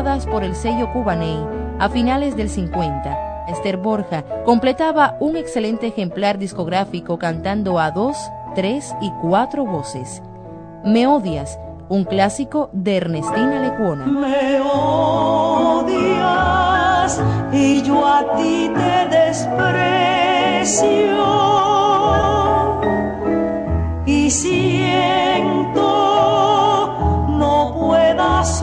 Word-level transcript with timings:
Por 0.00 0.44
el 0.44 0.56
sello 0.56 0.90
Cubaney 0.94 1.46
a 1.78 1.90
finales 1.90 2.34
del 2.34 2.48
50. 2.48 3.44
Esther 3.48 3.76
Borja 3.76 4.24
completaba 4.46 5.18
un 5.20 5.36
excelente 5.36 5.88
ejemplar 5.88 6.38
discográfico 6.38 7.18
cantando 7.18 7.78
a 7.78 7.90
dos, 7.90 8.16
tres 8.54 8.94
y 9.02 9.10
cuatro 9.20 9.66
voces. 9.66 10.22
Me 10.86 11.06
odias, 11.06 11.60
un 11.90 12.04
clásico 12.04 12.70
de 12.72 12.96
Ernestina 12.96 13.60
Lecuona. 13.60 14.06
Me 14.06 14.58
odias 14.62 16.00
y 17.52 17.82
yo 17.82 18.06
a 18.06 18.36
ti 18.38 18.70
te 18.74 19.06
desprecio. 19.14 19.60
Y 24.06 24.30
siento 24.30 25.90
no 27.28 27.74
puedas 27.78 28.62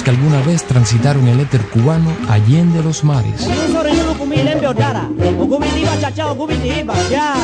Que 0.00 0.10
alguna 0.10 0.40
vez 0.42 0.64
transitaron 0.64 1.28
el 1.28 1.38
éter 1.38 1.60
cubano 1.68 2.10
allende 2.28 2.82
los 2.82 3.04
mares. 3.04 3.46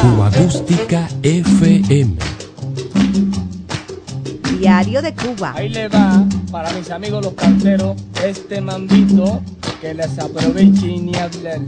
Cuba 0.01 0.27
Acústica 0.27 1.09
FM. 1.23 2.17
Diario 4.59 5.03
de 5.03 5.15
Cuba. 5.15 5.53
Ahí 5.55 5.69
le 5.69 5.89
va 5.89 6.25
para 6.51 6.73
mis 6.73 6.91
amigos 6.91 7.23
los 7.23 7.35
canteros 7.35 7.97
este 8.25 8.61
mambito 8.63 9.43
que 9.81 9.95
les 9.95 10.19
aproveche 10.19 10.87
y 10.89 11.01
ni 11.01 11.17
hablar. 11.17 11.61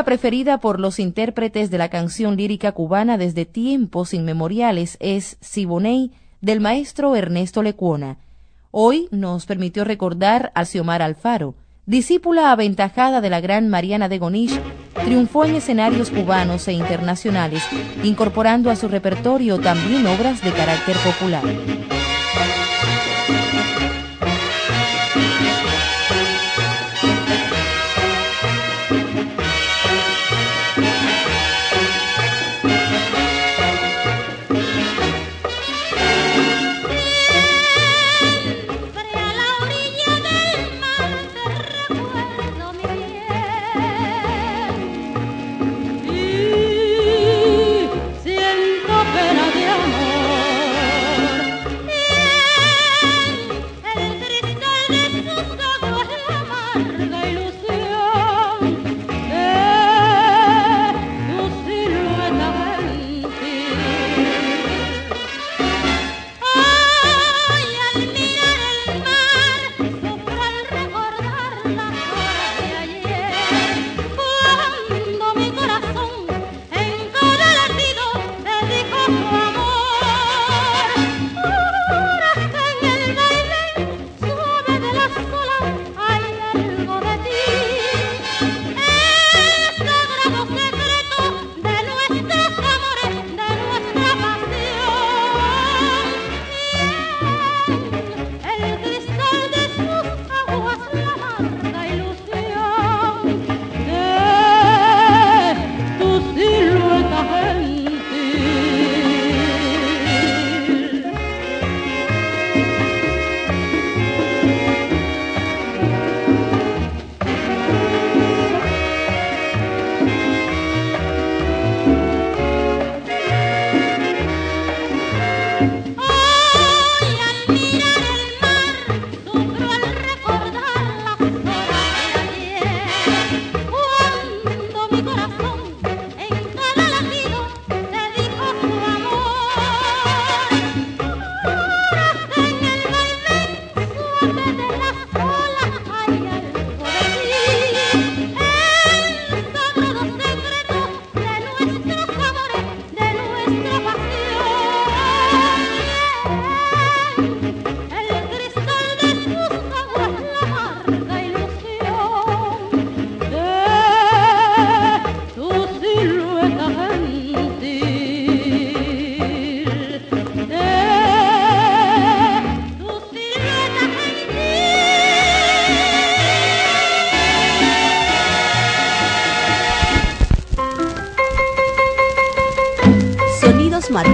Obra 0.00 0.04
preferida 0.06 0.60
por 0.60 0.80
los 0.80 0.98
intérpretes 0.98 1.70
de 1.70 1.76
la 1.76 1.90
canción 1.90 2.34
lírica 2.34 2.72
cubana 2.72 3.18
desde 3.18 3.44
tiempos 3.44 4.14
inmemoriales 4.14 4.96
es 4.98 5.36
Siboney 5.42 6.10
del 6.40 6.60
maestro 6.60 7.14
Ernesto 7.16 7.62
Lecuona. 7.62 8.16
Hoy 8.70 9.08
nos 9.10 9.44
permitió 9.44 9.84
recordar 9.84 10.52
a 10.54 10.64
Xiomara 10.64 11.04
Alfaro, 11.04 11.54
discípula 11.84 12.50
aventajada 12.50 13.20
de 13.20 13.28
la 13.28 13.42
gran 13.42 13.68
Mariana 13.68 14.08
de 14.08 14.18
Gonish, 14.18 14.58
triunfó 15.04 15.44
en 15.44 15.56
escenarios 15.56 16.10
cubanos 16.10 16.66
e 16.68 16.72
internacionales, 16.72 17.62
incorporando 18.02 18.70
a 18.70 18.76
su 18.76 18.88
repertorio 18.88 19.58
también 19.60 20.06
obras 20.06 20.42
de 20.42 20.50
carácter 20.52 20.96
popular. 20.96 21.44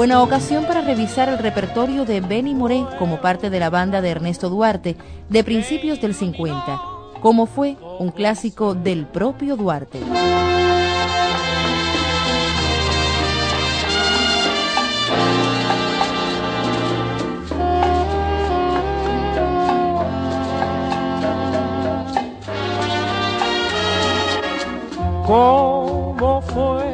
Buena 0.00 0.22
ocasión 0.22 0.64
para 0.64 0.80
revisar 0.80 1.28
el 1.28 1.36
repertorio 1.36 2.06
de 2.06 2.22
Benny 2.22 2.54
Moré 2.54 2.86
como 2.98 3.20
parte 3.20 3.50
de 3.50 3.60
la 3.60 3.68
banda 3.68 4.00
de 4.00 4.08
Ernesto 4.08 4.48
Duarte 4.48 4.96
de 5.28 5.44
principios 5.44 6.00
del 6.00 6.14
50, 6.14 6.80
como 7.20 7.44
fue 7.44 7.76
un 7.98 8.10
clásico 8.10 8.74
del 8.74 9.04
propio 9.04 9.56
Duarte. 9.56 10.00
¿Cómo 25.26 26.40
fue? 26.40 26.89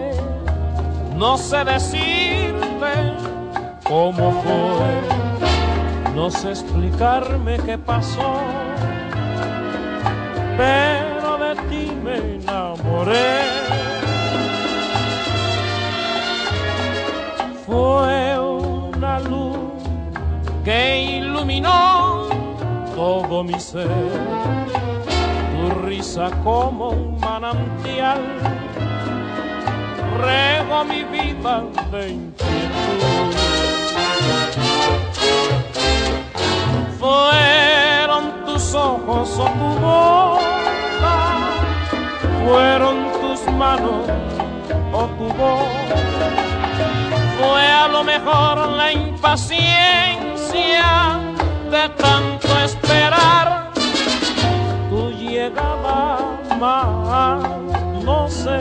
No 1.17 1.39
sé 1.39 1.65
decirte 1.65 2.93
cómo 3.85 4.43
fue. 4.43 6.15
No 6.15 6.31
sé 6.31 6.51
explicarme 6.51 7.59
qué 7.65 7.79
pasó. 7.79 8.41
Pero 10.57 11.39
de 11.39 11.55
ti 11.69 11.93
me 12.05 12.17
enamoré. 12.37 13.41
Fue 17.67 18.39
una 18.39 19.21
luz 19.21 19.59
que 20.65 21.19
iluminó 21.19 22.29
todo 22.95 23.43
mi 23.43 23.59
ser 23.59 23.89
tu 25.57 25.87
risa 25.87 26.31
como 26.45 26.91
un 26.91 27.19
manantial, 27.21 28.21
rego 30.17 30.85
mi 30.85 31.05
vida 31.05 31.63
de 31.91 32.11
inquietud. 32.11 33.35
Fueron 36.99 38.45
tus 38.47 38.75
ojos 38.75 39.39
o 39.39 39.45
tu 39.45 39.69
boca, 39.81 41.17
fueron 42.45 42.97
tus 43.21 43.41
manos 43.55 44.07
o 44.93 45.07
tu 45.19 45.27
voz, 45.35 45.69
fue 47.39 47.67
a 47.67 47.89
lo 47.89 48.03
mejor 48.03 48.69
la 48.71 48.93
impaciencia 48.93 50.07
de 51.71 51.89
tanto 51.97 52.49
esperar 52.65 53.71
tu 54.91 55.11
llegada 55.13 56.19
más. 56.59 57.41
No 58.05 58.29
sé, 58.29 58.61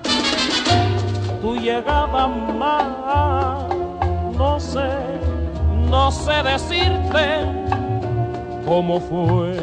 tu 1.43 1.57
llegada 1.57 2.29
más. 2.29 3.67
No 4.39 4.61
sé, 4.61 4.89
no 5.91 6.13
sé 6.13 6.45
decirte 6.45 7.45
cómo 8.65 9.01
fue. 9.01 9.57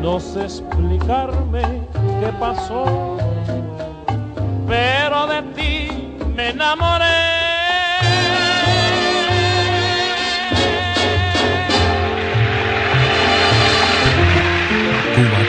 No 0.00 0.20
sé 0.20 0.44
explicarme 0.44 1.62
qué 2.20 2.32
pasó, 2.38 3.16
pero 4.68 5.26
de 5.26 5.42
ti 5.56 6.16
me 6.36 6.50
enamoré. 6.50 6.89